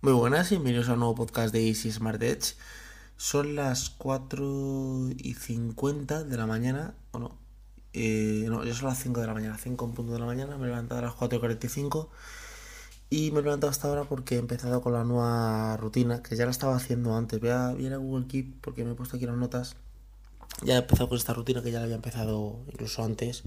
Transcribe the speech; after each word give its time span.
Muy 0.00 0.12
buenas 0.12 0.52
y 0.52 0.54
bienvenidos 0.54 0.88
a 0.88 0.92
un 0.92 1.00
nuevo 1.00 1.16
podcast 1.16 1.52
de 1.52 1.66
Easy 1.66 1.90
Smart 1.90 2.22
Edge. 2.22 2.54
Son 3.16 3.56
las 3.56 3.90
4 3.90 5.10
y 5.16 5.34
50 5.34 6.22
de 6.22 6.36
la 6.36 6.46
mañana, 6.46 6.94
o 7.10 7.18
no, 7.18 7.36
eh, 7.94 8.44
no, 8.48 8.62
ya 8.62 8.74
son 8.74 8.90
las 8.90 9.02
5 9.02 9.20
de 9.20 9.26
la 9.26 9.34
mañana, 9.34 9.58
5 9.58 9.84
en 9.84 9.90
punto 9.90 10.12
de 10.12 10.20
la 10.20 10.26
mañana, 10.26 10.56
me 10.56 10.66
he 10.66 10.68
levantado 10.68 11.00
a 11.00 11.02
las 11.02 11.14
4 11.14 11.38
y 11.38 11.40
45 11.40 12.10
y 13.10 13.32
me 13.32 13.40
he 13.40 13.42
levantado 13.42 13.72
hasta 13.72 13.88
ahora 13.88 14.04
porque 14.04 14.36
he 14.36 14.38
empezado 14.38 14.80
con 14.82 14.92
la 14.92 15.02
nueva 15.02 15.76
rutina, 15.78 16.22
que 16.22 16.36
ya 16.36 16.44
la 16.44 16.52
estaba 16.52 16.76
haciendo 16.76 17.16
antes, 17.16 17.40
voy 17.40 17.50
a, 17.50 17.72
ir 17.72 17.92
a 17.92 17.96
Google 17.96 18.28
Keep 18.28 18.60
porque 18.60 18.84
me 18.84 18.92
he 18.92 18.94
puesto 18.94 19.16
aquí 19.16 19.26
las 19.26 19.36
notas, 19.36 19.74
ya 20.62 20.76
he 20.76 20.78
empezado 20.78 21.08
con 21.08 21.18
esta 21.18 21.34
rutina 21.34 21.60
que 21.60 21.72
ya 21.72 21.78
la 21.78 21.86
había 21.86 21.96
empezado 21.96 22.64
incluso 22.72 23.02
antes, 23.02 23.42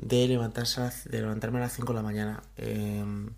de 0.00 0.26
levantarse 0.28 0.80
de 1.08 1.20
levantarme 1.20 1.58
a 1.58 1.62
las 1.62 1.74
5 1.74 1.92
de 1.92 1.96
la 1.96 2.02
mañana 2.02 2.42
em, 2.56 3.30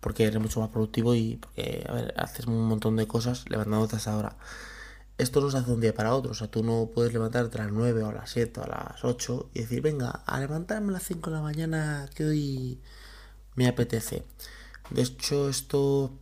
porque 0.00 0.24
eres 0.24 0.40
mucho 0.40 0.60
más 0.60 0.70
productivo 0.70 1.14
y 1.14 1.36
porque 1.36 1.84
a 1.88 1.92
ver, 1.92 2.14
haces 2.16 2.46
un 2.46 2.66
montón 2.68 2.96
de 2.96 3.06
cosas 3.06 3.44
levantándote 3.48 3.96
hasta 3.96 4.12
ahora. 4.12 4.36
Esto 5.18 5.40
no 5.40 5.50
se 5.50 5.58
hace 5.58 5.70
un 5.72 5.80
día 5.80 5.94
para 5.94 6.14
otro, 6.14 6.30
o 6.30 6.34
sea, 6.34 6.48
tú 6.48 6.62
no 6.62 6.90
puedes 6.94 7.12
levantarte 7.12 7.58
a 7.58 7.64
las 7.64 7.72
9 7.72 8.02
o 8.04 8.08
a 8.08 8.12
las 8.12 8.30
7 8.30 8.60
o 8.60 8.64
a 8.64 8.68
las 8.68 9.04
8 9.04 9.50
y 9.54 9.60
decir, 9.60 9.82
venga, 9.82 10.10
a 10.10 10.38
levantarme 10.40 10.90
a 10.90 10.92
las 10.92 11.02
5 11.04 11.30
de 11.30 11.36
la 11.36 11.42
mañana 11.42 12.08
que 12.14 12.24
hoy 12.24 12.80
me 13.56 13.66
apetece. 13.66 14.24
De 14.90 15.02
hecho, 15.02 15.48
esto 15.48 16.12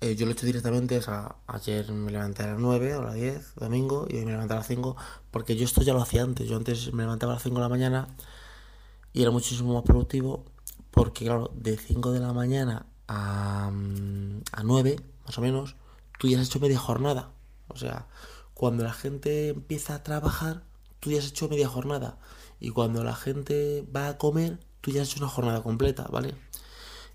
eh, 0.00 0.16
yo 0.16 0.26
lo 0.26 0.32
he 0.32 0.34
hecho 0.34 0.46
directamente, 0.46 0.98
o 0.98 1.02
sea, 1.02 1.36
ayer 1.46 1.90
me 1.92 2.10
levanté 2.12 2.42
a 2.42 2.48
las 2.48 2.58
9 2.58 2.96
o 2.96 3.00
a 3.00 3.04
las 3.06 3.14
10, 3.14 3.54
domingo, 3.56 4.06
y 4.10 4.16
hoy 4.16 4.24
me 4.24 4.32
levanté 4.32 4.54
a 4.54 4.56
las 4.58 4.66
5, 4.66 4.96
porque 5.30 5.56
yo 5.56 5.64
esto 5.64 5.82
ya 5.82 5.94
lo 5.94 6.02
hacía 6.02 6.22
antes, 6.22 6.48
yo 6.48 6.56
antes 6.56 6.92
me 6.92 7.04
levantaba 7.04 7.32
a 7.32 7.36
las 7.36 7.42
5 7.42 7.56
de 7.56 7.62
la 7.62 7.68
mañana 7.68 8.08
y 9.14 9.22
era 9.22 9.30
muchísimo 9.30 9.72
más 9.72 9.84
productivo 9.84 10.44
porque, 10.90 11.24
claro, 11.24 11.50
de 11.54 11.78
5 11.78 12.12
de 12.12 12.20
la 12.20 12.32
mañana 12.34 12.86
a, 13.08 13.68
a 13.68 14.62
9, 14.62 14.96
más 15.24 15.38
o 15.38 15.40
menos, 15.40 15.76
tú 16.18 16.28
ya 16.28 16.38
has 16.40 16.46
hecho 16.48 16.60
media 16.60 16.78
jornada. 16.78 17.30
O 17.68 17.76
sea, 17.76 18.06
cuando 18.52 18.84
la 18.84 18.92
gente 18.92 19.50
empieza 19.50 19.94
a 19.94 20.02
trabajar, 20.02 20.64
tú 21.00 21.10
ya 21.10 21.20
has 21.20 21.28
hecho 21.28 21.48
media 21.48 21.68
jornada. 21.68 22.18
Y 22.60 22.70
cuando 22.70 23.04
la 23.04 23.14
gente 23.14 23.86
va 23.94 24.08
a 24.08 24.18
comer, 24.18 24.58
tú 24.80 24.90
ya 24.90 25.02
has 25.02 25.10
hecho 25.10 25.20
una 25.20 25.28
jornada 25.28 25.62
completa, 25.62 26.06
¿vale? 26.10 26.34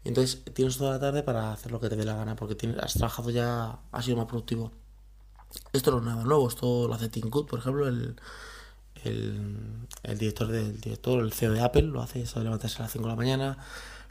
Entonces 0.05 0.41
tienes 0.53 0.77
toda 0.77 0.91
la 0.91 0.99
tarde 0.99 1.23
para 1.23 1.51
hacer 1.51 1.71
lo 1.71 1.81
que 1.81 1.89
te 1.89 1.97
dé 1.97 2.05
la 2.05 2.15
gana, 2.15 2.35
porque 2.35 2.55
tienes, 2.55 2.79
has 2.79 2.93
trabajado 2.93 3.29
ya, 3.29 3.79
has 3.91 4.05
sido 4.05 4.17
más 4.17 4.27
productivo. 4.27 4.71
Esto 5.73 5.91
no 5.91 5.97
es 5.97 6.03
nada 6.03 6.23
nuevo, 6.23 6.47
esto 6.47 6.87
lo 6.87 6.93
hace 6.93 7.09
Tim 7.09 7.29
por 7.29 7.59
ejemplo, 7.59 7.87
el, 7.87 8.15
el, 9.03 10.17
director 10.17 10.47
del 10.47 10.79
director, 10.79 11.23
el 11.23 11.33
CEO 11.33 11.53
de 11.53 11.61
Apple, 11.61 11.83
lo 11.83 12.01
hace 12.01 12.21
eso 12.21 12.39
de 12.39 12.45
levantarse 12.45 12.77
a 12.77 12.83
las 12.83 12.91
5 12.91 13.05
de 13.05 13.09
la 13.09 13.15
mañana, 13.15 13.57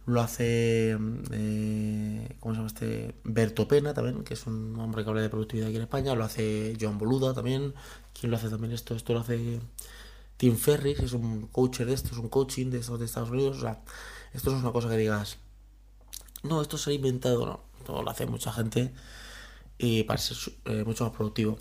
lo 0.07 0.21
hace, 0.21 0.97
eh, 1.33 2.37
¿cómo 2.41 2.55
se 2.55 2.59
llama 2.59 2.69
este? 2.69 3.15
Berto 3.25 3.69
Pena 3.69 3.95
también, 3.95 4.25
que 4.25 4.35
es 4.35 4.47
un 4.47 4.79
hombre 4.81 5.05
que 5.05 5.11
habla 5.11 5.23
de 5.23 5.29
productividad 5.29 5.69
aquí 5.69 5.77
en 5.77 5.83
España, 5.83 6.15
lo 6.15 6.25
hace 6.25 6.77
John 6.81 6.99
Boluda 6.99 7.35
también, 7.35 7.75
¿quién 8.19 8.31
lo 8.31 8.37
hace 8.37 8.49
también 8.49 8.73
esto? 8.73 8.95
Esto 8.95 9.13
lo 9.13 9.21
hace 9.21 9.61
Tim 10.37 10.57
Ferris, 10.57 11.01
es 11.01 11.13
un 11.13 11.49
coach 11.49 11.81
de 11.81 11.93
esto, 11.93 12.11
es 12.13 12.19
un 12.19 12.29
coaching 12.29 12.71
de 12.71 12.79
estos 12.79 12.99
de 12.99 13.07
Estados 13.07 13.31
Unidos, 13.31 13.59
o 13.59 13.61
sea, 13.61 13.83
esto 14.33 14.51
no 14.51 14.57
es 14.57 14.63
una 14.63 14.73
cosa 14.73 14.89
que 14.89 14.97
digas, 14.97 15.39
no, 16.43 16.63
esto 16.63 16.79
se 16.79 16.91
ha 16.91 16.95
inventado, 16.95 17.45
no, 17.45 17.61
esto 17.79 18.03
lo 18.03 18.11
hace 18.11 18.27
mucha 18.27 18.53
gente 18.53 18.93
y 19.79 20.03
para 20.03 20.19
ser 20.19 20.37
eh, 20.67 20.85
mucho 20.85 21.05
más 21.05 21.13
productivo. 21.13 21.59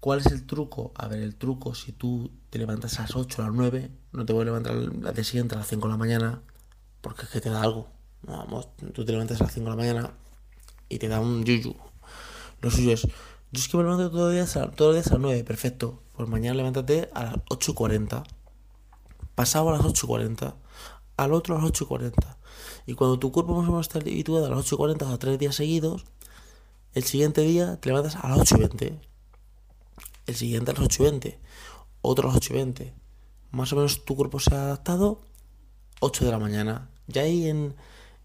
¿Cuál 0.00 0.20
es 0.20 0.26
el 0.26 0.46
truco? 0.46 0.92
A 0.94 1.08
ver, 1.08 1.20
el 1.20 1.34
truco, 1.34 1.74
si 1.74 1.90
tú 1.90 2.30
te 2.50 2.58
levantas 2.58 2.98
a 2.98 3.02
las 3.02 3.16
8 3.16 3.42
o 3.42 3.44
a 3.44 3.48
las 3.48 3.56
9, 3.56 3.90
no 4.12 4.24
te 4.24 4.32
voy 4.32 4.42
a 4.42 4.44
levantar 4.44 4.72
al 4.72 5.14
día 5.14 5.24
siguiente 5.24 5.56
a 5.56 5.58
las 5.58 5.66
5 5.66 5.88
de 5.88 5.92
la 5.92 5.98
mañana, 5.98 6.40
porque 7.00 7.22
es 7.22 7.28
que 7.28 7.40
te 7.40 7.50
da 7.50 7.62
algo. 7.62 7.88
Vamos, 8.22 8.68
tú 8.94 9.04
te 9.04 9.12
levantas 9.12 9.40
a 9.40 9.44
las 9.44 9.52
5 9.54 9.64
de 9.64 9.70
la 9.70 9.76
mañana 9.76 10.12
y 10.88 10.98
te 10.98 11.08
da 11.08 11.18
un 11.20 11.44
yuyu. 11.44 11.74
Lo 12.60 12.70
suyo 12.70 12.92
es, 12.92 13.02
yo 13.02 13.10
es 13.60 13.68
que 13.68 13.76
me 13.76 13.82
levanto 13.82 14.08
todos 14.10 14.26
los 14.26 14.32
días 14.34 14.56
a, 14.56 14.66
días 14.68 15.08
a 15.08 15.14
las 15.14 15.20
9, 15.20 15.42
perfecto. 15.42 16.00
Pues 16.12 16.28
mañana 16.28 16.54
levántate 16.54 17.08
a 17.12 17.24
las 17.24 17.34
8.40. 17.34 18.24
Pasado 19.34 19.70
a 19.70 19.72
las 19.72 19.82
8.40. 19.82 20.54
Al 21.16 21.32
otro 21.32 21.56
a 21.56 21.60
las 21.60 21.72
8.40. 21.72 22.36
Y 22.86 22.94
cuando 22.94 23.18
tu 23.18 23.32
cuerpo 23.32 23.56
más 23.56 23.68
o 23.68 23.72
menos 23.72 23.86
está 23.88 23.98
habituado 23.98 24.46
a 24.46 24.50
las 24.50 24.70
8.40 24.70 25.02
o 25.02 25.12
a 25.12 25.18
tres 25.18 25.38
días 25.40 25.56
seguidos, 25.56 26.04
el 26.94 27.02
siguiente 27.02 27.40
día 27.40 27.80
te 27.80 27.88
levantas 27.88 28.14
a 28.16 28.28
las 28.28 28.38
8.20 28.38 29.07
el 30.28 30.36
siguiente 30.36 30.70
a 30.70 30.74
las 30.74 30.84
8.20, 30.84 31.38
otro 32.02 32.30
a 32.30 32.34
las 32.34 32.42
8.20. 32.42 32.92
Más 33.50 33.72
o 33.72 33.76
menos 33.76 34.04
tu 34.04 34.14
cuerpo 34.14 34.38
se 34.38 34.54
ha 34.54 34.62
adaptado 34.62 35.22
8 36.00 36.26
de 36.26 36.30
la 36.30 36.38
mañana. 36.38 36.90
Ya 37.06 37.22
ahí 37.22 37.48
en, 37.48 37.74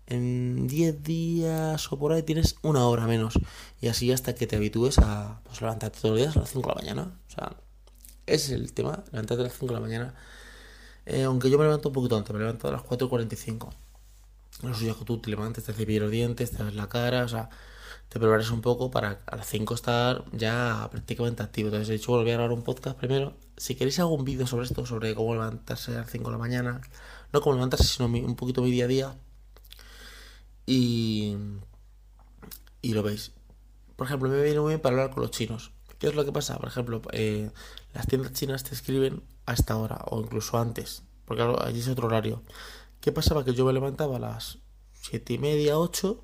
en 0.07 0.67
10 0.67 1.01
días 1.01 1.91
o 1.91 1.97
por 1.97 2.11
ahí 2.11 2.21
tienes 2.23 2.57
una 2.61 2.85
hora 2.85 3.07
menos. 3.07 3.39
Y 3.81 3.87
así 3.87 4.11
hasta 4.11 4.35
que 4.35 4.47
te 4.47 4.57
habitúes 4.57 4.99
a 4.99 5.39
pues, 5.45 5.61
levantarte 5.61 5.99
todos 6.01 6.11
los 6.11 6.19
días 6.19 6.37
a 6.37 6.41
las 6.41 6.51
5 6.51 6.61
de 6.69 6.75
la 6.75 6.81
mañana. 6.81 7.19
O 7.27 7.31
sea, 7.31 7.55
ese 8.25 8.53
es 8.53 8.61
el 8.61 8.73
tema, 8.73 9.03
levantarte 9.11 9.43
a 9.43 9.45
las 9.47 9.53
5 9.53 9.67
de 9.67 9.73
la 9.73 9.79
mañana. 9.79 10.13
Eh, 11.05 11.23
aunque 11.23 11.49
yo 11.49 11.57
me 11.57 11.63
levanto 11.63 11.89
un 11.89 11.93
poquito 11.93 12.17
antes, 12.17 12.33
me 12.33 12.39
levanto 12.39 12.67
a 12.67 12.71
las 12.71 12.81
4.45. 12.81 13.69
Lo 14.61 14.73
suyo 14.73 14.91
es 14.91 14.97
que 14.97 15.05
tú 15.05 15.19
te 15.19 15.29
levantes, 15.29 15.63
te 15.63 15.73
cepillas 15.73 16.03
los 16.03 16.11
dientes, 16.11 16.51
te 16.51 16.63
das 16.63 16.75
la 16.75 16.87
cara, 16.87 17.23
o 17.23 17.27
sea, 17.29 17.49
te 18.09 18.19
prepares 18.19 18.51
un 18.51 18.61
poco 18.61 18.91
para 18.91 19.21
a 19.25 19.35
las 19.35 19.47
5 19.47 19.73
estar 19.73 20.23
ya 20.31 20.87
prácticamente 20.91 21.41
activo. 21.41 21.69
Entonces, 21.69 21.89
he 21.89 21.93
dicho, 21.93 22.11
volví 22.11 22.29
a 22.29 22.33
grabar 22.33 22.51
un 22.51 22.63
podcast 22.63 22.97
primero. 22.97 23.33
Si 23.57 23.75
queréis 23.75 23.99
algún 23.99 24.23
vídeo 24.23 24.45
sobre 24.45 24.65
esto, 24.65 24.85
sobre 24.85 25.15
cómo 25.15 25.33
levantarse 25.33 25.95
a 25.95 26.01
las 26.01 26.11
5 26.11 26.25
de 26.25 26.31
la 26.31 26.37
mañana, 26.37 26.81
no 27.31 27.41
cómo 27.41 27.55
levantarse, 27.55 27.85
sino 27.85 28.05
un 28.05 28.35
poquito 28.35 28.61
mi 28.61 28.71
día 28.71 28.85
a 28.85 28.87
día. 28.87 29.15
Y, 30.65 31.35
y 32.81 32.93
lo 32.93 33.01
veis. 33.03 33.31
Por 33.95 34.07
ejemplo, 34.07 34.29
me 34.29 34.41
viene 34.43 34.59
muy 34.59 34.69
bien 34.69 34.81
para 34.81 34.95
hablar 34.95 35.11
con 35.11 35.23
los 35.23 35.31
chinos. 35.31 35.71
¿Qué 35.97 36.07
es 36.07 36.15
lo 36.15 36.25
que 36.25 36.31
pasa? 36.31 36.57
Por 36.57 36.67
ejemplo, 36.67 37.01
eh, 37.13 37.49
las 37.93 38.07
tiendas 38.07 38.33
chinas 38.33 38.63
te 38.63 38.75
escriben 38.75 39.23
a 39.45 39.53
esta 39.53 39.77
hora 39.77 40.03
o 40.09 40.19
incluso 40.19 40.57
antes, 40.57 41.03
porque 41.25 41.43
allí 41.43 41.79
es 41.79 41.87
otro 41.87 42.07
horario. 42.07 42.43
¿Qué 42.99 43.11
pasaba? 43.11 43.43
Que 43.43 43.53
yo 43.53 43.65
me 43.65 43.73
levantaba 43.73 44.17
a 44.17 44.19
las 44.19 44.59
7 45.01 45.33
y 45.33 45.37
media, 45.37 45.79
8 45.79 46.23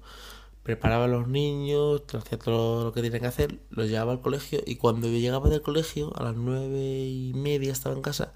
preparaba 0.63 1.05
a 1.05 1.07
los 1.07 1.27
niños, 1.27 2.03
hacía 2.13 2.37
todo 2.37 2.83
lo 2.83 2.93
que 2.93 3.01
tenía 3.01 3.19
que 3.19 3.27
hacer, 3.27 3.59
los 3.69 3.89
llevaba 3.89 4.11
al 4.11 4.21
colegio 4.21 4.61
y 4.65 4.75
cuando 4.75 5.07
llegaba 5.07 5.49
del 5.49 5.61
colegio, 5.61 6.11
a 6.15 6.23
las 6.23 6.35
nueve 6.35 7.07
y 7.07 7.33
media 7.33 7.71
estaba 7.71 7.95
en 7.95 8.01
casa, 8.01 8.33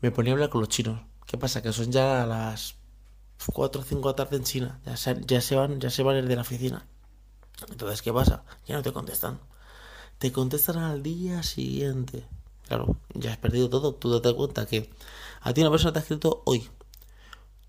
me 0.00 0.10
ponía 0.10 0.32
a 0.32 0.34
hablar 0.34 0.50
con 0.50 0.60
los 0.60 0.68
chinos. 0.68 1.00
¿Qué 1.26 1.38
pasa? 1.38 1.62
Que 1.62 1.72
son 1.72 1.90
ya 1.90 2.22
a 2.22 2.26
las 2.26 2.76
4 3.52 3.80
o 3.80 3.84
5 3.84 4.00
de 4.00 4.12
la 4.12 4.16
tarde 4.16 4.36
en 4.36 4.44
China, 4.44 4.80
ya 4.84 4.96
se, 4.96 5.20
ya 5.26 5.40
se 5.40 5.56
van, 5.56 5.80
ya 5.80 5.90
se 5.90 6.02
van 6.02 6.26
de 6.26 6.36
la 6.36 6.42
oficina. 6.42 6.86
Entonces, 7.68 8.02
¿qué 8.02 8.12
pasa? 8.12 8.44
Ya 8.66 8.76
no 8.76 8.82
te 8.82 8.92
contestan. 8.92 9.40
Te 10.18 10.32
contestan 10.32 10.78
al 10.78 11.02
día 11.02 11.42
siguiente. 11.42 12.26
Claro, 12.68 12.96
ya 13.14 13.32
has 13.32 13.38
perdido 13.38 13.68
todo. 13.70 13.94
Tú 13.94 14.10
date 14.10 14.34
cuenta 14.34 14.66
que 14.66 14.90
a 15.40 15.52
ti 15.52 15.60
una 15.60 15.70
persona 15.70 15.92
te 15.92 15.98
ha 15.98 16.02
escrito 16.02 16.42
hoy. 16.44 16.68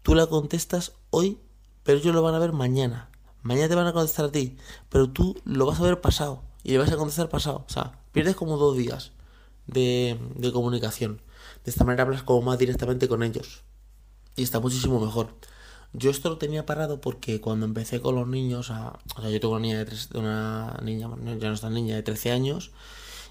Tú 0.02 0.16
la 0.16 0.28
contestas 0.28 0.94
hoy, 1.10 1.40
pero 1.84 2.00
ellos 2.00 2.14
lo 2.14 2.22
van 2.22 2.36
a 2.36 2.40
ver 2.40 2.54
mañana. 2.54 3.10
Mañana 3.48 3.70
te 3.70 3.76
van 3.76 3.88
a 3.88 3.94
contestar 3.94 4.26
a 4.26 4.32
ti, 4.32 4.58
pero 4.90 5.10
tú 5.10 5.38
lo 5.46 5.66
vas 5.66 5.80
a 5.80 5.84
ver 5.84 6.02
pasado 6.02 6.44
y 6.64 6.72
le 6.72 6.80
vas 6.80 6.92
a 6.92 6.98
contestar 6.98 7.30
pasado. 7.30 7.64
O 7.66 7.72
sea, 7.72 7.98
pierdes 8.12 8.36
como 8.36 8.58
dos 8.58 8.76
días 8.76 9.14
de, 9.68 10.20
comunicación. 10.52 11.22
De 11.64 11.72
esta 11.72 11.86
manera 11.86 12.04
hablas 12.04 12.24
como 12.24 12.42
más 12.42 12.60
directamente 12.60 13.08
con 13.08 13.24
ellos. 13.24 13.64
Y 14.36 14.44
está 14.44 14.60
muchísimo 14.60 15.00
mejor. 15.00 15.30
Yo 15.94 16.10
esto 16.10 16.28
lo 16.28 16.38
tenía 16.38 16.66
parado 16.66 17.00
porque 17.00 17.40
cuando 17.40 17.66
empecé 17.66 18.02
con 18.02 18.16
los 18.16 18.28
niños, 18.28 18.70
o 18.70 18.74
sea, 18.74 19.30
yo 19.30 19.40
tengo 19.40 19.54
una 19.54 19.62
niña 19.62 19.78
de, 19.78 19.86
tres, 19.86 20.10
una 20.14 20.78
niña, 20.84 21.08
ya 21.40 21.48
no 21.48 21.54
está 21.54 21.70
niña, 21.70 21.96
de 21.96 22.04
13 22.04 22.34
años, 22.34 22.72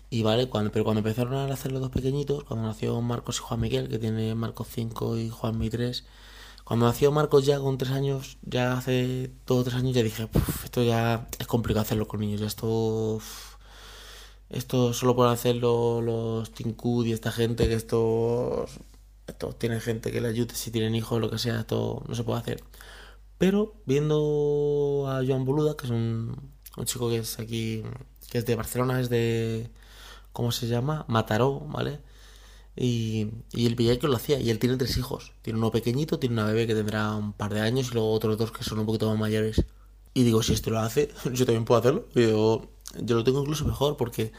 y 0.09 0.23
vale, 0.23 0.49
cuando, 0.49 0.73
pero 0.73 0.87
cuando 0.87 1.01
empezaron 1.01 1.35
a 1.35 1.47
nacer 1.47 1.73
los 1.73 1.83
dos 1.83 1.91
pequeñitos, 1.91 2.45
cuando 2.45 2.67
nació 2.67 2.99
Marcos 3.03 3.37
y 3.37 3.41
Juan 3.41 3.61
Miguel, 3.61 3.89
que 3.91 3.99
tiene 3.99 4.35
Marcos 4.35 4.69
5 4.71 5.19
y 5.19 5.29
Juan 5.29 5.59
Mi 5.59 5.69
3, 5.69 6.07
cuando 6.67 6.87
nació 6.87 7.13
Marcos 7.13 7.47
ya 7.47 7.61
con 7.61 7.79
tres 7.79 7.93
años, 7.93 8.39
ya 8.43 8.77
hace 8.77 9.31
dos 9.47 9.61
o 9.61 9.65
tres 9.65 9.77
años, 9.77 9.95
ya 9.95 10.03
dije, 10.03 10.29
esto 10.65 10.83
ya 10.83 11.29
es 11.39 11.47
complicado 11.47 11.83
hacerlo 11.83 12.09
con 12.09 12.19
niños, 12.21 12.41
esto... 12.41 13.21
esto 14.51 14.93
solo 14.93 15.15
pueden 15.15 15.33
hacerlo 15.33 16.01
los 16.03 16.51
Tincud 16.53 17.07
y 17.07 17.13
esta 17.13 17.31
gente, 17.31 17.69
que 17.69 17.75
esto... 17.75 18.67
Esto 19.29 19.53
tiene 19.55 19.81
gente 19.81 20.11
que 20.11 20.21
le 20.21 20.29
ayude 20.29 20.55
si 20.57 20.73
tienen 20.73 20.97
hijos, 20.97 21.21
lo 21.21 21.31
que 21.31 21.39
sea, 21.39 21.61
esto 21.61 22.03
no 22.09 22.15
se 22.17 22.25
puede 22.25 22.41
hacer. 22.41 22.65
Pero 23.39 23.75
viendo 23.87 25.05
a 25.09 25.25
Joan 25.25 25.45
Boluda, 25.45 25.77
que 25.77 25.87
es 25.87 25.93
un, 25.93 26.51
un 26.77 26.85
chico 26.87 27.09
que 27.09 27.19
es 27.19 27.39
aquí, 27.39 27.85
que 28.31 28.39
es 28.39 28.47
de 28.47 28.57
Barcelona, 28.57 29.01
es 29.01 29.09
de... 29.09 29.71
¿Cómo 30.33 30.51
se 30.53 30.67
llama? 30.67 31.05
Mataró, 31.09 31.61
¿vale? 31.61 32.01
Y, 32.77 33.29
y 33.53 33.67
el 33.67 33.75
que 33.77 34.07
lo 34.07 34.17
hacía. 34.17 34.39
Y 34.39 34.51
él 34.51 34.59
tiene 34.59 34.77
tres 34.77 34.97
hijos. 34.99 35.33
Tiene 35.43 35.59
uno 35.59 35.71
pequeñito, 35.71 36.19
tiene 36.19 36.35
una 36.35 36.45
bebé 36.45 36.67
que 36.67 36.75
tendrá 36.75 37.15
un 37.15 37.33
par 37.33 37.55
de 37.55 37.61
años 37.61 37.89
y 37.91 37.95
luego 37.95 38.13
otros 38.13 38.37
dos 38.37 38.53
que 38.53 38.65
son 38.65 38.79
un 38.79 38.87
poquito 38.87 39.09
más 39.09 39.19
mayores. 39.19 39.65
Y 40.15 40.25
digo, 40.25 40.43
si 40.43 40.53
esto 40.53 40.71
lo 40.71 40.81
hace, 40.81 41.11
yo 41.33 41.47
también 41.47 41.65
puedo 41.65 41.81
hacerlo. 41.81 42.07
Yo, 42.15 42.69
yo 43.01 43.17
lo 43.17 43.25
tengo 43.25 43.41
incluso 43.41 43.65
mejor 43.65 43.97
porque 43.97 44.33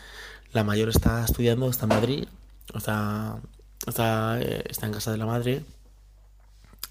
la 0.53 0.63
mayor 0.63 0.89
está 0.89 1.25
estudiando, 1.25 1.69
está 1.69 1.85
en 1.85 1.89
Madrid, 1.89 2.27
está, 2.73 3.41
está, 3.85 4.39
eh, 4.41 4.63
está 4.69 4.85
en 4.85 4.93
casa 4.93 5.11
de 5.11 5.17
la 5.17 5.25
madre, 5.25 5.63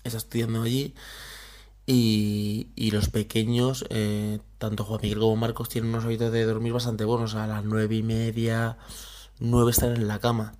está 0.05 0.19
estudiando 0.19 0.63
allí. 0.63 0.95
Y, 1.87 2.69
y 2.75 2.91
los 2.91 3.09
pequeños, 3.09 3.87
eh, 3.91 4.41
tanto 4.59 4.85
Juan 4.85 5.01
Miguel 5.03 5.21
como 5.21 5.37
Marcos, 5.37 5.69
tienen 5.69 5.91
unos 5.91 6.05
hábitos 6.05 6.33
de 6.33 6.45
dormir 6.45 6.73
bastante 6.73 7.05
buenos. 7.05 7.35
A 7.37 7.47
las 7.47 7.65
nueve 7.65 7.95
y 7.95 8.03
media, 8.03 8.77
nueve 9.39 9.71
están 9.71 9.95
en 9.95 10.09
la 10.09 10.19
cama. 10.19 10.55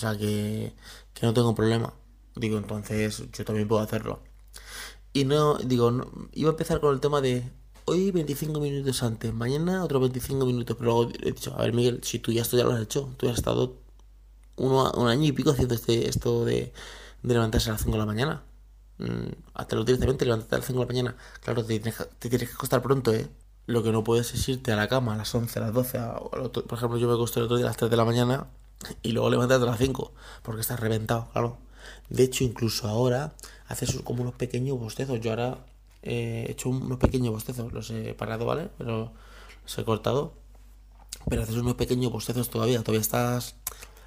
O 0.00 0.08
sea 0.08 0.16
que, 0.16 0.72
que 1.12 1.26
no 1.26 1.34
tengo 1.34 1.54
problema. 1.54 1.92
Digo, 2.34 2.56
entonces 2.56 3.22
yo 3.34 3.44
también 3.44 3.68
puedo 3.68 3.82
hacerlo. 3.82 4.20
Y 5.12 5.26
no, 5.26 5.58
digo, 5.58 5.92
iba 6.32 6.48
a 6.48 6.52
empezar 6.52 6.80
con 6.80 6.94
el 6.94 7.00
tema 7.00 7.20
de 7.20 7.44
hoy 7.84 8.10
25 8.10 8.58
minutos 8.60 9.02
antes, 9.02 9.34
mañana 9.34 9.84
otros 9.84 10.00
25 10.00 10.46
minutos. 10.46 10.74
Pero 10.78 10.90
luego 10.90 11.12
he 11.22 11.32
dicho, 11.32 11.54
a 11.54 11.60
ver, 11.64 11.74
Miguel, 11.74 12.00
si 12.02 12.18
tú 12.18 12.32
ya 12.32 12.40
esto 12.40 12.56
ya 12.56 12.64
lo 12.64 12.72
has 12.72 12.80
hecho, 12.80 13.10
tú 13.18 13.28
has 13.28 13.36
estado 13.36 13.76
uno, 14.56 14.90
un 14.92 15.08
año 15.08 15.24
y 15.26 15.32
pico 15.32 15.50
haciendo 15.50 15.74
este, 15.74 16.08
esto 16.08 16.46
de, 16.46 16.72
de 17.22 17.34
levantarse 17.34 17.68
a 17.68 17.74
las 17.74 17.82
5 17.82 17.92
de 17.92 17.98
la 17.98 18.06
mañana. 18.06 18.42
Mm, 18.96 19.32
hazlo 19.52 19.84
directamente, 19.84 20.24
levantarte 20.24 20.54
a 20.54 20.58
las 20.60 20.66
5 20.66 20.80
de 20.80 20.86
la 20.86 20.92
mañana. 20.92 21.16
Claro, 21.42 21.62
te 21.62 21.78
tienes, 21.78 22.08
te 22.18 22.30
tienes 22.30 22.48
que 22.48 22.54
acostar 22.54 22.80
pronto, 22.80 23.12
¿eh? 23.12 23.28
Lo 23.66 23.82
que 23.82 23.92
no 23.92 24.02
puedes 24.02 24.32
es 24.32 24.48
irte 24.48 24.72
a 24.72 24.76
la 24.76 24.88
cama 24.88 25.12
a 25.12 25.16
las 25.18 25.34
11, 25.34 25.58
a 25.58 25.62
las 25.62 25.74
12. 25.74 25.98
por 26.66 26.78
ejemplo, 26.78 26.96
yo 26.96 27.06
me 27.06 27.12
acosté 27.12 27.40
el 27.40 27.44
otro 27.44 27.58
día 27.58 27.66
a 27.66 27.68
las 27.68 27.76
3 27.76 27.90
de 27.90 27.96
la 27.98 28.06
mañana 28.06 28.48
y 29.02 29.12
luego 29.12 29.30
levantarte 29.30 29.64
a 29.64 29.70
las 29.70 29.78
5 29.78 30.12
porque 30.42 30.60
estás 30.60 30.80
reventado, 30.80 31.28
claro. 31.32 31.58
De 32.08 32.24
hecho, 32.24 32.44
incluso 32.44 32.88
ahora 32.88 33.34
haces 33.68 34.00
como 34.04 34.22
unos 34.22 34.34
pequeños 34.34 34.78
bostezos. 34.78 35.20
Yo 35.20 35.30
ahora 35.30 35.64
eh, 36.02 36.46
he 36.48 36.52
hecho 36.52 36.68
unos 36.68 36.98
pequeños 36.98 37.32
bostezos, 37.32 37.72
los 37.72 37.90
he 37.90 38.14
parado, 38.14 38.46
¿vale? 38.46 38.68
Pero 38.78 39.12
los 39.62 39.78
he 39.78 39.84
cortado. 39.84 40.34
Pero 41.28 41.42
haces 41.42 41.56
unos 41.56 41.74
pequeños 41.74 42.10
bostezos 42.12 42.50
todavía, 42.50 42.80
todavía 42.82 43.00
estás 43.00 43.56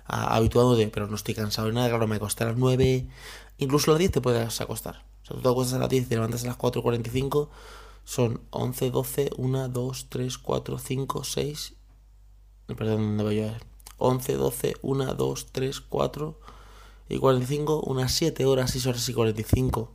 habituado 0.05 0.75
de, 0.75 0.87
pero 0.87 1.07
no 1.07 1.15
estoy 1.15 1.33
cansado 1.33 1.67
de 1.67 1.73
nada, 1.73 1.89
claro, 1.89 2.07
me 2.07 2.15
acosté 2.17 2.43
a 2.43 2.47
las 2.47 2.57
9, 2.57 3.07
incluso 3.57 3.91
a 3.91 3.93
las 3.93 3.99
10 3.99 4.11
te 4.11 4.21
puedes 4.21 4.61
acostar. 4.61 5.05
O 5.23 5.25
sea, 5.25 5.35
tú 5.37 5.41
te 5.41 5.49
acuestas 5.49 5.75
a 5.75 5.79
las 5.79 5.89
10 5.89 6.05
y 6.05 6.07
te 6.07 6.15
levantas 6.15 6.43
a 6.43 6.47
las 6.47 6.57
4.45, 6.57 7.49
son 8.03 8.41
11, 8.49 8.91
12, 8.91 9.29
1, 9.37 9.69
2, 9.69 10.07
3, 10.09 10.37
4, 10.37 10.77
5, 10.77 11.23
6, 11.23 11.73
perdón, 12.75 12.97
¿dónde 12.97 13.23
voy 13.23 13.39
a 13.39 13.51
ver? 13.53 13.72
11, 13.97 14.33
12, 14.33 14.75
1, 14.81 15.13
2, 15.15 15.47
3, 15.51 15.81
4 15.81 16.39
y 17.09 17.17
45, 17.17 17.81
unas 17.81 18.13
7 18.13 18.45
horas, 18.45 18.71
6 18.71 18.87
horas 18.87 19.09
y 19.09 19.13
45. 19.13 19.91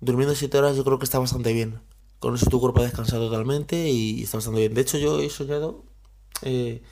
Durmiendo 0.00 0.34
7 0.34 0.58
horas 0.58 0.76
yo 0.76 0.84
creo 0.84 0.98
que 0.98 1.04
está 1.04 1.18
bastante 1.18 1.52
bien. 1.52 1.80
Con 2.18 2.34
eso 2.34 2.46
tu 2.46 2.60
cuerpo 2.60 2.80
ha 2.80 2.84
descansado 2.84 3.28
totalmente 3.28 3.88
y 3.90 4.22
está 4.22 4.38
bastante 4.38 4.60
bien. 4.60 4.74
De 4.74 4.80
hecho 4.80 4.98
yo 4.98 5.20
he 5.20 5.30
soñado... 5.30 5.84
Eh, 6.42 6.82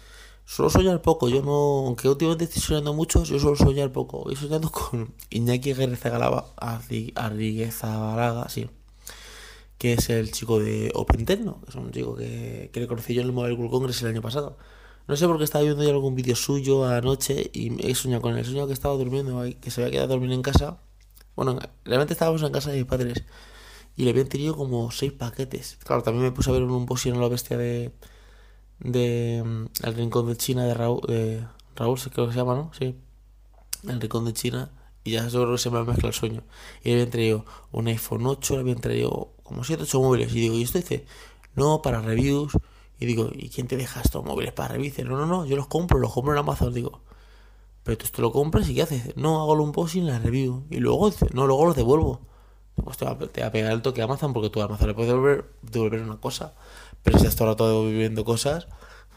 Suelo 0.48 0.70
soñar 0.70 1.02
poco, 1.02 1.28
yo 1.28 1.42
no, 1.42 1.86
aunque 1.86 2.08
últimamente 2.08 2.44
estoy 2.44 2.62
soñando 2.62 2.94
mucho, 2.94 3.22
yo 3.22 3.38
suelo 3.38 3.54
soñar 3.54 3.92
poco. 3.92 4.30
He 4.30 4.36
soñado 4.36 4.70
con 4.72 5.14
Iñaki 5.28 5.72
Arriguezabalaga, 7.14 8.48
sí, 8.48 8.70
que 9.76 9.92
es 9.92 10.08
el 10.08 10.32
chico 10.32 10.58
de 10.58 10.90
Openterno, 10.94 11.60
que 11.60 11.68
es 11.68 11.74
un 11.76 11.90
chico 11.92 12.16
que, 12.16 12.70
que 12.72 12.80
le 12.80 12.86
conocí 12.86 13.12
yo 13.12 13.20
en 13.20 13.26
el 13.26 13.34
Mobile 13.34 13.56
World 13.56 13.70
Congress 13.70 14.00
el 14.00 14.08
año 14.08 14.22
pasado. 14.22 14.56
No 15.08 15.16
sé 15.16 15.26
por 15.26 15.38
qué 15.38 15.44
estaba 15.44 15.64
viendo 15.64 15.82
yo 15.82 15.90
algún 15.90 16.14
vídeo 16.14 16.36
suyo 16.36 16.84
anoche 16.84 17.50
y 17.52 17.84
he 17.84 17.94
soñado 17.94 18.22
con 18.22 18.34
él. 18.34 18.40
He 18.40 18.44
soñado 18.44 18.66
que 18.68 18.74
estaba 18.74 18.94
durmiendo, 18.94 19.42
que 19.60 19.70
se 19.70 19.80
había 19.80 19.92
quedado 19.92 20.06
a 20.06 20.16
dormir 20.16 20.32
en 20.32 20.42
casa. 20.42 20.78
Bueno, 21.34 21.58
realmente 21.84 22.12
estábamos 22.12 22.42
en 22.42 22.52
casa 22.52 22.70
de 22.70 22.78
mis 22.78 22.86
padres 22.86 23.24
y 23.96 24.04
le 24.04 24.10
habían 24.10 24.28
tenido 24.28 24.56
como 24.56 24.90
seis 24.90 25.12
paquetes. 25.12 25.78
Claro, 25.84 26.02
también 26.02 26.24
me 26.24 26.32
puse 26.32 26.50
a 26.50 26.52
ver 26.52 26.62
un 26.62 26.86
boss 26.86 27.06
en 27.06 27.20
la 27.20 27.28
bestia 27.28 27.56
de 27.56 27.92
de 28.80 29.42
mm, 29.44 29.86
El 29.86 29.94
Rincón 29.94 30.26
de 30.28 30.36
China 30.36 30.64
de 30.64 30.74
Raúl, 30.74 31.00
de 31.06 31.44
Raúl 31.76 31.98
creo 32.12 32.26
que 32.26 32.32
se 32.32 32.38
llama, 32.38 32.54
¿no? 32.54 32.70
Sí. 32.78 32.96
El 33.88 34.00
Rincón 34.00 34.24
de 34.24 34.32
China. 34.32 34.70
Y 35.04 35.12
ya 35.12 35.30
seguro 35.30 35.52
que 35.52 35.58
se 35.58 35.70
me 35.70 35.82
mezcla 35.84 36.08
el 36.08 36.14
sueño. 36.14 36.42
Y 36.82 36.88
le 36.88 36.94
habían 36.94 37.10
traído 37.10 37.44
un 37.72 37.86
iPhone 37.88 38.26
8, 38.26 38.54
le 38.54 38.60
habían 38.60 38.80
traído 38.80 39.32
como 39.42 39.64
7 39.64 39.84
8 39.84 40.00
móviles. 40.00 40.32
Y 40.32 40.40
digo, 40.40 40.54
¿y 40.54 40.62
esto 40.62 40.78
dice? 40.78 41.06
No, 41.54 41.82
para 41.82 42.00
reviews. 42.02 42.52
Y 42.98 43.06
digo, 43.06 43.30
¿y 43.34 43.48
quién 43.48 43.68
te 43.68 43.76
deja 43.76 44.00
estos 44.00 44.24
móviles 44.24 44.52
para 44.52 44.74
reviews? 44.74 44.98
No, 45.00 45.16
no, 45.16 45.26
no, 45.26 45.46
yo 45.46 45.56
los 45.56 45.68
compro, 45.68 45.98
los 45.98 46.12
compro 46.12 46.32
en 46.32 46.38
Amazon. 46.38 46.74
Digo, 46.74 47.02
pero 47.84 47.96
tú 47.96 48.06
te 48.08 48.20
lo 48.20 48.32
compras 48.32 48.68
y 48.68 48.74
¿qué 48.74 48.82
haces? 48.82 49.16
No, 49.16 49.40
hago 49.40 49.62
un 49.62 49.72
post 49.72 49.94
sin 49.94 50.06
la 50.06 50.18
review. 50.18 50.64
Y 50.70 50.78
luego 50.78 51.10
no, 51.32 51.46
luego 51.46 51.66
los 51.66 51.76
devuelvo. 51.76 52.20
Pues 52.74 52.96
te 52.96 53.04
va, 53.04 53.12
a 53.12 53.50
pegar 53.50 53.72
el 53.72 53.82
toque 53.82 54.02
a 54.02 54.04
Amazon 54.04 54.32
porque 54.32 54.50
tú 54.50 54.60
a 54.60 54.64
Amazon 54.64 54.88
le 54.88 54.94
puedes 54.94 55.10
devolver, 55.10 55.50
devolver 55.62 56.02
una 56.02 56.18
cosa. 56.18 56.54
Pero 57.02 57.18
si 57.18 57.24
estás 57.24 57.36
todo 57.36 57.48
el 57.48 57.54
rato 57.54 57.84
viviendo 57.86 58.24
cosas, 58.24 58.66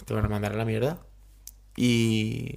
te 0.05 0.13
van 0.13 0.25
a 0.25 0.29
mandar 0.29 0.53
a 0.53 0.55
la 0.55 0.65
mierda. 0.65 0.99
Y. 1.75 2.55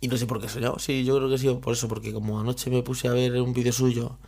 Y 0.00 0.06
no 0.06 0.16
sé 0.16 0.26
por 0.26 0.40
qué 0.40 0.46
he 0.46 0.48
soñado. 0.48 0.78
Sí, 0.78 1.04
yo 1.04 1.16
creo 1.16 1.28
que 1.28 1.38
sí, 1.38 1.52
por 1.60 1.72
eso, 1.72 1.88
porque 1.88 2.12
como 2.12 2.40
anoche 2.40 2.70
me 2.70 2.82
puse 2.82 3.08
a 3.08 3.12
ver 3.12 3.40
un 3.42 3.52
vídeo 3.52 3.72
suyo 3.72 4.18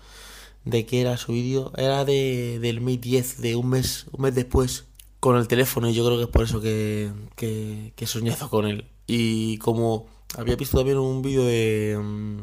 de 0.64 0.84
que 0.84 1.00
era 1.00 1.16
su 1.16 1.32
vídeo, 1.32 1.72
era 1.76 2.04
de, 2.04 2.58
del 2.60 2.80
Mate 2.80 2.98
10, 2.98 3.40
de 3.40 3.56
un 3.56 3.70
mes, 3.70 4.06
un 4.12 4.22
mes 4.22 4.34
después, 4.34 4.86
con 5.20 5.36
el 5.36 5.48
teléfono, 5.48 5.88
y 5.88 5.94
yo 5.94 6.04
creo 6.04 6.18
que 6.18 6.24
es 6.24 6.30
por 6.30 6.44
eso 6.44 6.60
que, 6.60 7.12
que, 7.36 7.92
que 7.96 8.04
he 8.04 8.08
soñado 8.08 8.50
con 8.50 8.66
él. 8.66 8.86
Y 9.06 9.58
como 9.58 10.06
había 10.36 10.56
visto 10.56 10.78
también 10.78 10.98
un 10.98 11.22
vídeo 11.22 11.44
de. 11.44 11.98
Mm, 12.00 12.38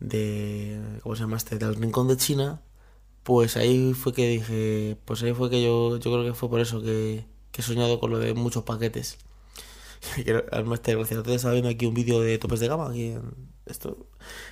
de. 0.00 1.00
¿Cómo 1.02 1.14
se 1.14 1.22
llama 1.22 1.36
este? 1.36 1.58
Del 1.58 1.76
Rincón 1.76 2.08
de 2.08 2.16
China 2.16 2.62
pues 3.22 3.56
ahí 3.56 3.94
fue 3.94 4.12
que 4.12 4.28
dije, 4.28 4.96
pues 5.04 5.22
ahí 5.22 5.32
fue 5.32 5.48
que 5.50 5.62
yo, 5.62 5.96
yo 5.98 6.12
creo 6.12 6.24
que 6.24 6.34
fue 6.34 6.48
por 6.48 6.60
eso 6.60 6.82
que, 6.82 7.24
he 7.56 7.62
soñado 7.62 8.00
con 8.00 8.10
lo 8.10 8.18
de 8.18 8.34
muchos 8.34 8.64
paquetes. 8.64 9.18
Además, 10.52 10.82
te 10.82 10.96
gracias. 10.96 11.26
Estaba 11.26 11.52
viendo 11.52 11.70
aquí 11.70 11.86
un 11.86 11.94
vídeo 11.94 12.20
de 12.20 12.38
topes 12.38 12.60
de 12.60 12.68
gama. 12.68 12.88
Aquí 12.90 13.10
en 13.10 13.22
esto. 13.72 14.06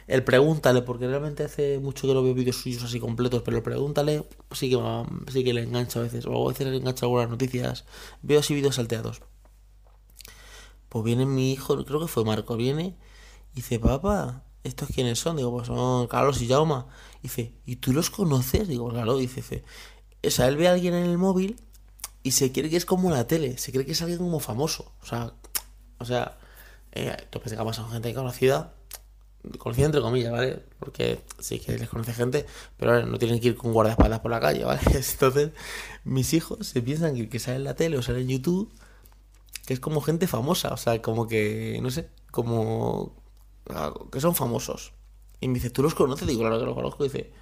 El 0.06 0.24
pregúntale, 0.24 0.82
porque 0.82 1.06
realmente 1.06 1.44
hace 1.44 1.78
mucho 1.78 2.08
que 2.08 2.14
no 2.14 2.22
veo 2.22 2.34
vídeos 2.34 2.56
suyos 2.56 2.82
así 2.82 2.98
completos, 2.98 3.42
pero 3.42 3.58
el 3.58 3.62
pregúntale 3.62 4.24
sí 4.50 4.68
que, 4.70 5.04
sí 5.32 5.44
que 5.44 5.54
le 5.54 5.62
engancha 5.62 6.00
a 6.00 6.02
veces. 6.02 6.26
O 6.26 6.46
a 6.46 6.52
veces 6.52 6.66
le 6.66 6.76
engancha 6.76 7.06
algunas 7.06 7.30
noticias. 7.30 7.84
Veo 8.22 8.40
así 8.40 8.54
vídeos 8.54 8.74
salteados. 8.74 9.22
Pues 10.88 11.04
viene 11.04 11.24
mi 11.24 11.52
hijo, 11.52 11.84
creo 11.84 12.00
que 12.00 12.08
fue 12.08 12.24
Marco, 12.24 12.56
viene 12.56 12.96
y 13.52 13.56
dice, 13.56 13.78
papá, 13.78 14.44
¿estos 14.64 14.88
quiénes 14.88 15.18
son? 15.18 15.36
Digo, 15.36 15.52
pues 15.52 15.68
son 15.68 16.06
Carlos 16.08 16.40
y 16.42 16.48
Jauma. 16.48 16.88
Dice, 17.22 17.54
¿y 17.64 17.76
tú 17.76 17.92
los 17.92 18.10
conoces? 18.10 18.66
Digo, 18.68 18.88
claro, 18.88 19.16
dice, 19.16 19.64
o 20.26 20.30
sea, 20.30 20.48
él 20.48 20.56
ve 20.56 20.68
a 20.68 20.72
alguien 20.72 20.94
en 20.94 21.04
el 21.04 21.18
móvil 21.18 21.60
y 22.22 22.32
se 22.32 22.52
cree 22.52 22.68
que 22.68 22.76
es 22.76 22.84
como 22.84 23.10
la 23.10 23.26
tele, 23.26 23.56
se 23.58 23.72
cree 23.72 23.86
que 23.86 23.92
es 23.92 24.02
alguien 24.02 24.18
como 24.18 24.40
famoso. 24.40 24.92
O 25.02 25.06
sea, 25.06 25.32
o 25.98 26.04
sea, 26.04 26.38
eh, 26.92 27.16
topes 27.30 27.52
de 27.52 27.72
son 27.72 27.90
gente 27.90 28.14
conocida, 28.14 28.74
conocida 29.58 29.86
entre 29.86 30.00
comillas, 30.00 30.32
¿vale? 30.32 30.62
Porque 30.78 31.22
sí 31.38 31.60
que 31.60 31.78
les 31.78 31.88
conoce 31.88 32.12
gente, 32.12 32.46
pero 32.76 33.04
no 33.06 33.18
tienen 33.18 33.40
que 33.40 33.48
ir 33.48 33.56
con 33.56 33.72
guardaespaldas 33.72 34.20
por 34.20 34.30
la 34.30 34.40
calle, 34.40 34.64
¿vale? 34.64 34.80
Entonces, 35.12 35.50
mis 36.04 36.32
hijos 36.34 36.66
se 36.66 36.82
piensan 36.82 37.14
que, 37.14 37.28
que 37.28 37.38
sale 37.38 37.56
en 37.56 37.64
la 37.64 37.74
tele 37.74 37.98
o 37.98 38.02
sale 38.02 38.20
en 38.20 38.28
YouTube, 38.28 38.72
que 39.66 39.74
es 39.74 39.80
como 39.80 40.00
gente 40.00 40.26
famosa, 40.26 40.72
o 40.72 40.76
sea, 40.76 41.00
como 41.02 41.26
que, 41.26 41.78
no 41.82 41.90
sé, 41.90 42.10
como 42.30 43.20
que 44.10 44.20
son 44.20 44.34
famosos. 44.34 44.92
Y 45.40 45.48
me 45.48 45.54
dice, 45.54 45.70
¿tú 45.70 45.82
los 45.82 45.94
conoces? 45.94 46.26
Digo, 46.26 46.40
claro 46.40 46.58
que 46.58 46.66
los 46.66 46.74
conozco. 46.74 47.04
Y 47.04 47.08
dice, 47.08 47.32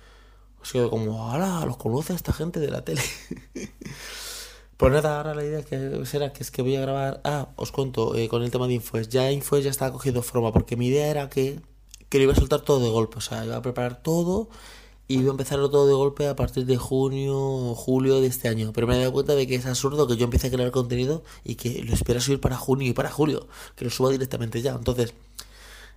quedo 0.73 0.91
como, 0.91 1.25
ahora 1.25 1.65
los 1.67 1.77
conoce 1.77 2.15
esta 2.15 2.33
gente 2.33 2.61
de 2.61 2.71
la 2.71 2.85
tele. 2.85 3.03
pues 4.77 4.93
nada, 4.93 5.19
ahora 5.19 5.35
la 5.35 5.45
idea 5.45 5.63
que 5.63 6.05
será 6.07 6.33
que 6.33 6.43
es 6.43 6.51
que 6.51 6.63
voy 6.63 6.77
a 6.77 6.81
grabar. 6.81 7.21
Ah, 7.25 7.49
os 7.57 7.73
cuento 7.73 8.15
eh, 8.15 8.29
con 8.29 8.43
el 8.43 8.51
tema 8.51 8.67
de 8.67 8.75
Infoes. 8.75 9.09
Ya 9.09 9.31
Infoes 9.33 9.65
ya 9.65 9.71
está 9.71 9.91
cogiendo 9.93 10.23
forma, 10.23 10.53
porque 10.53 10.77
mi 10.77 10.89
idea 10.89 11.09
era 11.09 11.29
que, 11.29 11.61
que 12.09 12.19
lo 12.19 12.25
iba 12.25 12.33
a 12.33 12.37
soltar 12.37 12.61
todo 12.63 12.81
de 12.81 12.91
golpe. 12.91 13.19
O 13.19 13.21
sea, 13.21 13.45
iba 13.45 13.57
a 13.57 13.63
preparar 13.63 14.03
todo 14.03 14.49
y 15.09 15.21
iba 15.21 15.29
a 15.29 15.33
empezarlo 15.33 15.71
todo 15.71 15.87
de 15.87 15.95
golpe 15.95 16.29
a 16.29 16.37
partir 16.37 16.67
de 16.67 16.77
junio 16.77 17.37
o 17.37 17.75
julio 17.75 18.21
de 18.21 18.29
este 18.29 18.49
año. 18.49 18.73
Pero 18.75 18.87
me 18.87 18.97
he 18.97 18.99
dado 19.01 19.13
cuenta 19.13 19.35
de 19.35 19.47
que 19.47 19.55
es 19.55 19.67
absurdo 19.67 20.07
que 20.07 20.17
yo 20.17 20.25
empiece 20.25 20.49
a 20.49 20.51
crear 20.51 20.71
contenido 20.71 21.23
y 21.45 21.55
que 21.57 21.83
lo 21.83 21.95
espera 21.95 22.21
subir 22.21 22.41
para 22.41 22.57
junio 22.57 22.89
y 22.89 22.93
para 22.93 23.11
julio. 23.11 23.49
Que 23.77 23.85
lo 23.85 23.91
suba 23.91 24.11
directamente 24.11 24.63
ya. 24.63 24.73
Entonces. 24.75 25.15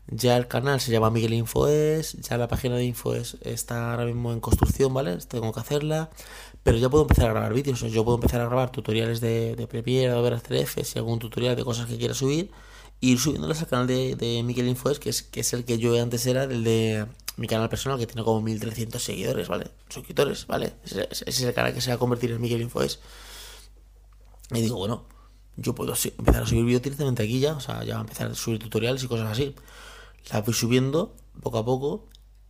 Ya 0.07 0.35
el 0.35 0.47
canal 0.47 0.81
se 0.81 0.91
llama 0.91 1.09
Miguel 1.09 1.33
Infoes, 1.33 2.13
ya 2.13 2.37
la 2.37 2.47
página 2.47 2.75
de 2.75 2.83
Infoes 2.83 3.37
está 3.41 3.91
ahora 3.91 4.05
mismo 4.05 4.33
en 4.33 4.39
construcción, 4.41 4.93
¿vale? 4.93 5.15
Tengo 5.17 5.53
que 5.53 5.59
hacerla, 5.59 6.09
pero 6.63 6.77
ya 6.77 6.89
puedo 6.89 7.03
empezar 7.03 7.29
a 7.29 7.33
grabar 7.33 7.53
vídeos, 7.53 7.79
yo 7.79 8.03
puedo 8.03 8.17
empezar 8.17 8.41
a 8.41 8.45
grabar 8.45 8.71
tutoriales 8.71 9.21
de, 9.21 9.55
de 9.55 9.67
Premiere, 9.67 10.11
Adobe 10.11 10.35
After 10.35 10.57
Effects 10.57 10.95
y 10.95 10.99
algún 10.99 11.19
tutorial 11.19 11.55
de 11.55 11.63
cosas 11.63 11.85
que 11.85 11.97
quiera 11.97 12.13
subir, 12.13 12.51
ir 13.01 13.19
subiéndolas 13.19 13.61
al 13.61 13.67
canal 13.67 13.87
de, 13.87 14.15
de 14.15 14.43
Miguel 14.43 14.67
Infoes, 14.67 14.99
que 14.99 15.09
es, 15.09 15.23
que 15.23 15.41
es 15.41 15.53
el 15.53 15.65
que 15.65 15.77
yo 15.77 16.01
antes 16.01 16.25
era, 16.25 16.43
el 16.45 16.63
de 16.63 17.05
mi 17.37 17.47
canal 17.47 17.69
personal, 17.69 17.99
que 17.99 18.07
tiene 18.07 18.23
como 18.23 18.41
1300 18.41 19.03
seguidores, 19.03 19.47
¿vale? 19.47 19.71
Suscriptores, 19.89 20.47
¿vale? 20.47 20.73
Ese, 20.85 21.07
es 21.09 21.41
el 21.41 21.53
canal 21.53 21.73
que 21.73 21.81
se 21.81 21.89
va 21.89 21.95
a 21.95 21.99
convertir 21.99 22.31
en 22.31 22.39
Miguel 22.39 22.61
Infoes. 22.61 22.99
Y 24.51 24.61
digo, 24.61 24.77
bueno, 24.77 25.05
yo 25.57 25.75
puedo 25.75 25.93
empezar 26.17 26.43
a 26.43 26.45
subir 26.45 26.65
vídeos 26.65 26.81
directamente 26.81 27.23
aquí 27.23 27.39
ya, 27.39 27.53
o 27.53 27.59
sea, 27.59 27.83
ya 27.83 27.99
empezar 27.99 28.31
a 28.31 28.35
subir 28.35 28.59
tutoriales 28.59 29.03
y 29.03 29.07
cosas 29.07 29.31
así 29.31 29.55
la 30.29 30.41
voy 30.41 30.53
subiendo 30.53 31.15
poco 31.41 31.57
a 31.57 31.65
poco 31.65 32.07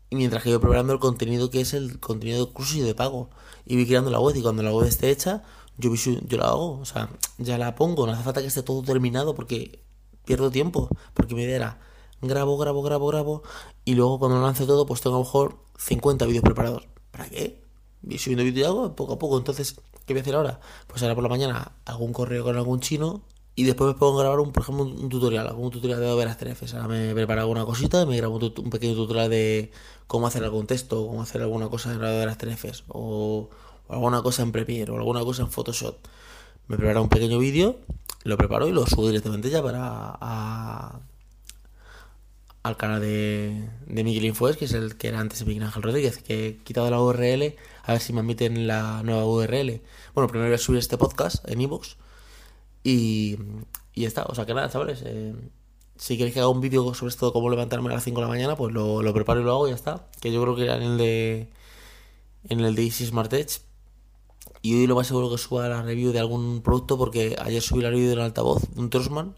y 0.10 0.15
mientras 0.15 0.43
que 0.43 0.50
voy 0.50 0.60
preparando 0.60 0.93
el 0.93 1.00
contenido 1.00 1.50
que 1.50 1.62
es 1.62 1.74
el 1.74 2.00
contenido 2.00 2.46
de 2.46 2.51
curso 2.51 2.77
y 2.77 2.81
de 2.81 2.96
pago 2.96 3.29
y 3.65 3.75
voy 3.75 3.86
creando 3.86 4.12
la 4.12 4.20
web 4.20 4.36
y 4.36 4.41
cuando 4.41 4.63
la 4.63 4.74
web 4.74 4.88
esté 4.88 5.10
hecha 5.10 5.43
yo, 5.77 5.93
yo 5.96 6.38
la 6.38 6.48
hago, 6.48 6.79
o 6.79 6.86
sea, 6.86 7.10
ya 7.38 7.58
la 7.58 7.75
pongo, 7.75 8.05
no 8.05 8.12
hace 8.12 8.24
falta 8.24 8.41
que 8.41 8.48
esté 8.48 8.62
todo 8.62 8.84
terminado 8.84 9.34
porque 9.34 9.84
pierdo 10.25 10.51
tiempo, 10.51 10.89
porque 11.13 11.35
mi 11.35 11.43
idea 11.43 11.55
era 11.55 11.79
grabo, 12.21 12.57
grabo, 12.57 12.81
grabo, 12.83 13.07
grabo 13.07 13.43
y 13.85 13.95
luego 13.95 14.19
cuando 14.19 14.37
lo 14.37 14.45
lance 14.45 14.65
todo 14.65 14.85
pues 14.85 15.01
tengo 15.01 15.15
a 15.15 15.19
lo 15.19 15.25
mejor 15.25 15.57
50 15.77 16.25
vídeos 16.27 16.43
preparados 16.43 16.87
¿Para 17.11 17.29
qué? 17.29 17.61
Y 18.07 18.17
subiendo 18.17 18.43
vídeo 18.43 18.63
y 18.63 18.65
hago 18.65 18.95
poco 18.95 19.13
a 19.13 19.19
poco. 19.19 19.37
Entonces, 19.37 19.75
¿qué 20.05 20.13
voy 20.13 20.19
a 20.19 20.21
hacer 20.21 20.35
ahora? 20.35 20.59
Pues 20.87 21.03
ahora 21.03 21.13
por 21.13 21.23
la 21.23 21.29
mañana 21.29 21.73
hago 21.85 22.03
un 22.03 22.13
correo 22.13 22.43
con 22.43 22.55
algún 22.57 22.79
chino 22.79 23.21
y 23.53 23.65
después 23.65 23.93
me 23.93 23.99
pongo 23.99 24.19
a 24.19 24.23
grabar, 24.23 24.39
un, 24.39 24.53
por 24.53 24.63
ejemplo, 24.63 24.85
un, 24.85 25.09
tutorial, 25.09 25.47
algún 25.47 25.69
tutorial 25.71 25.99
de 25.99 26.07
Adobe 26.07 26.23
After 26.23 26.47
Effects. 26.47 26.73
Ahora 26.73 26.87
me 26.87 27.13
preparo 27.13 27.41
alguna 27.41 27.65
cosita, 27.65 28.05
me 28.05 28.17
grabo 28.17 28.37
un, 28.37 28.69
pequeño 28.69 28.95
tutorial 28.95 29.29
de 29.29 29.71
cómo 30.07 30.25
hacer 30.25 30.43
algún 30.43 30.67
texto, 30.67 31.05
cómo 31.05 31.21
hacer 31.21 31.41
alguna 31.41 31.69
cosa 31.69 31.93
en 31.93 32.01
Adobe 32.01 32.31
After 32.31 32.49
Effects, 32.49 32.85
o, 32.87 33.49
alguna 33.89 34.21
cosa 34.23 34.41
en 34.41 34.51
Premiere, 34.51 34.91
o 34.91 34.97
alguna 34.97 35.23
cosa 35.23 35.43
en 35.43 35.49
Photoshop. 35.51 35.97
Me 36.67 36.77
preparo 36.77 37.03
un 37.03 37.09
pequeño 37.09 37.37
vídeo, 37.39 37.79
lo 38.23 38.37
preparo 38.37 38.67
y 38.67 38.71
lo 38.71 38.85
subo 38.85 39.07
directamente 39.07 39.49
ya 39.49 39.61
para 39.63 40.99
al 42.63 42.77
canal 42.77 43.01
de, 43.01 43.69
de 43.87 44.03
Miguel 44.03 44.25
Infoes, 44.25 44.57
que 44.57 44.65
es 44.65 44.73
el 44.73 44.97
que 44.97 45.07
era 45.07 45.19
antes 45.19 45.39
de 45.39 45.45
Miguel 45.45 45.63
Ángel 45.63 45.81
Rodríguez, 45.81 46.19
que 46.19 46.47
he 46.47 46.57
quitado 46.57 46.89
la 46.91 47.01
URL, 47.01 47.55
a 47.83 47.93
ver 47.93 48.01
si 48.01 48.13
me 48.13 48.19
admiten 48.19 48.67
la 48.67 49.01
nueva 49.03 49.25
URL. 49.25 49.81
Bueno, 50.13 50.27
primero 50.27 50.49
voy 50.49 50.55
a 50.55 50.57
subir 50.59 50.79
este 50.79 50.97
podcast 50.97 51.47
en 51.49 51.61
iVoox 51.61 51.95
y, 52.83 53.37
y 53.93 54.01
ya 54.01 54.07
está. 54.07 54.23
O 54.25 54.35
sea 54.35 54.45
que 54.45 54.53
nada, 54.53 54.69
chavales. 54.69 55.01
Eh, 55.05 55.33
si 55.95 56.17
queréis 56.17 56.33
que 56.33 56.39
haga 56.39 56.49
un 56.49 56.61
vídeo 56.61 56.93
sobre 56.93 57.09
esto, 57.09 57.33
cómo 57.33 57.49
levantarme 57.49 57.89
a 57.89 57.95
las 57.95 58.03
5 58.03 58.19
de 58.19 58.25
la 58.25 58.29
mañana, 58.29 58.55
pues 58.55 58.73
lo, 58.73 59.01
lo, 59.01 59.13
preparo 59.13 59.41
y 59.41 59.43
lo 59.43 59.51
hago 59.51 59.67
y 59.67 59.71
ya 59.71 59.75
está. 59.75 60.07
Que 60.19 60.31
yo 60.31 60.41
creo 60.41 60.55
que 60.55 60.63
era 60.63 60.77
en 60.77 60.83
el 60.83 60.97
de 60.97 61.49
en 62.49 62.59
el 62.59 62.75
de 62.75 62.83
Easy 62.83 63.05
Smart 63.05 63.31
Edge. 63.33 63.61
Y 64.62 64.75
hoy 64.75 64.88
lo 64.88 64.96
más 64.96 65.08
seguro 65.08 65.32
que 65.32 65.38
suba 65.38 65.68
la 65.68 65.82
review 65.82 66.12
de 66.12 66.20
algún 66.20 66.62
producto 66.62 66.98
porque 66.98 67.36
ayer 67.39 67.62
subí 67.62 67.82
la 67.82 67.89
review 67.89 68.10
del 68.10 68.22
altavoz 68.22 68.62
de 68.70 68.80
un 68.80 68.89
Trosman 68.89 69.36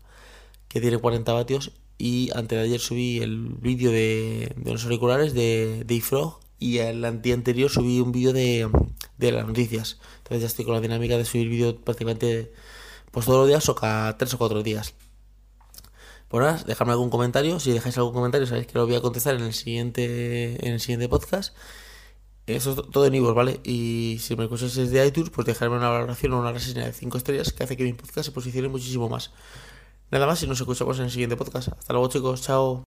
que 0.68 0.82
tiene 0.82 0.98
40 0.98 1.32
vatios 1.32 1.72
y 1.98 2.30
antes 2.36 2.58
de 2.58 2.66
ayer 2.66 2.80
subí 2.80 3.20
el 3.20 3.56
vídeo 3.60 3.92
de, 3.92 4.54
de 4.58 4.72
los 4.72 4.84
auriculares 4.84 5.34
de, 5.34 5.84
de 5.86 5.94
iFrog 5.96 6.40
y 6.60 6.80
el 6.80 7.22
día 7.22 7.34
anterior 7.34 7.70
subí 7.70 8.00
un 8.00 8.12
vídeo 8.12 8.34
de, 8.34 8.70
de 9.18 9.32
las 9.32 9.46
noticias. 9.46 10.00
Entonces 10.18 10.42
ya 10.42 10.48
estoy 10.48 10.66
con 10.66 10.74
la 10.74 10.82
dinámica 10.82 11.18
de 11.18 11.26
subir 11.26 11.48
vídeo 11.48 11.76
prácticamente 11.76 12.54
pues 13.12 13.26
todos 13.26 13.40
los 13.40 13.48
días 13.48 13.68
o 13.70 13.76
cada 13.76 14.18
tres 14.18 14.34
o 14.34 14.38
cuatro 14.38 14.64
días. 14.64 14.94
Por 16.28 16.42
ahora, 16.42 16.64
dejadme 16.66 16.94
algún 16.94 17.12
comentario. 17.12 17.60
Si 17.60 17.72
dejáis 17.72 17.96
algún 18.00 18.14
comentario, 18.14 18.48
sabéis 18.48 18.66
que 18.66 18.78
lo 18.78 18.88
voy 18.88 18.96
a 18.96 19.02
contestar 19.02 19.36
en 19.36 19.44
el 19.44 19.54
siguiente, 19.54 20.66
en 20.66 20.74
el 20.74 20.80
siguiente 20.80 21.08
podcast. 21.08 21.54
Eso 22.46 22.72
es 22.72 22.92
todo 22.92 23.06
en 23.06 23.16
iVoox, 23.16 23.36
¿vale? 23.36 23.60
Y 23.64 24.18
si 24.20 24.36
me 24.36 24.44
escucháis 24.44 24.76
desde 24.76 25.06
iTunes, 25.08 25.30
pues 25.30 25.48
dejadme 25.48 25.78
una 25.78 25.90
valoración 25.90 26.34
o 26.34 26.40
una 26.40 26.52
reseña 26.52 26.86
de 26.86 26.94
5 26.94 27.18
estrellas 27.18 27.54
que 27.54 27.64
hace 27.64 27.78
que 27.78 27.84
mi 27.84 27.94
podcast 27.94 28.26
se 28.26 28.32
posicione 28.32 28.68
muchísimo 28.68 29.08
más. 29.08 29.32
Nada 30.12 30.28
más 30.28 30.44
y 30.44 30.48
nos 30.48 30.60
escuchamos 30.60 31.00
en 31.00 31.06
el 31.06 31.12
siguiente 31.12 31.38
podcast. 31.38 31.70
Hasta 31.70 31.94
luego 31.94 32.10
chicos, 32.10 32.42
chao. 32.42 32.82